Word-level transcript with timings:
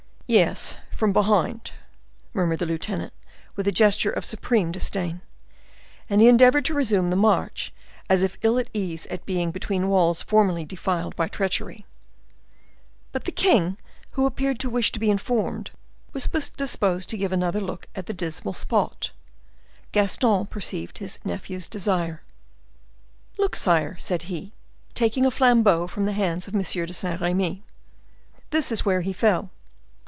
"Yes, 0.33 0.77
from 0.93 1.11
behind!" 1.11 1.71
murmured 2.33 2.59
the 2.59 2.65
lieutenant, 2.65 3.11
with 3.57 3.67
a 3.67 3.71
gesture 3.73 4.11
of 4.11 4.23
supreme 4.23 4.71
disdain. 4.71 5.19
And 6.09 6.21
he 6.21 6.29
endeavored 6.29 6.63
to 6.65 6.73
resume 6.73 7.09
the 7.09 7.17
march, 7.17 7.73
as 8.09 8.23
if 8.23 8.37
ill 8.41 8.57
at 8.57 8.69
ease 8.73 9.05
at 9.07 9.25
being 9.25 9.51
between 9.51 9.89
walls 9.89 10.21
formerly 10.21 10.63
defiled 10.63 11.17
by 11.17 11.27
treachery. 11.27 11.85
But 13.11 13.25
the 13.25 13.33
king, 13.33 13.77
who 14.11 14.25
appeared 14.25 14.57
to 14.61 14.69
wish 14.69 14.89
to 14.93 15.01
be 15.01 15.09
informed, 15.11 15.71
was 16.13 16.29
disposed 16.29 17.09
to 17.09 17.17
give 17.17 17.33
another 17.33 17.59
look 17.59 17.87
at 17.93 18.05
this 18.05 18.15
dismal 18.15 18.53
spot. 18.53 19.11
Gaston 19.91 20.45
perceived 20.45 20.99
his 20.99 21.19
nephew's 21.25 21.67
desire. 21.67 22.21
"Look, 23.37 23.53
sire," 23.53 23.97
said 23.99 24.21
he, 24.31 24.53
taking 24.93 25.25
a 25.25 25.29
flambeaux 25.31 25.87
from 25.87 26.05
the 26.05 26.13
hands 26.13 26.47
of 26.47 26.55
M. 26.55 26.61
de 26.61 26.93
Saint 26.93 27.19
Remy, 27.19 27.63
"this 28.51 28.71
is 28.71 28.85
where 28.85 29.01
he 29.01 29.11
fell. 29.11 29.51